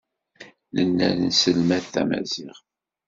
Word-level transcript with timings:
Nella 0.73 1.09
nesselmad 1.19 1.85
tamaziɣt. 1.93 2.63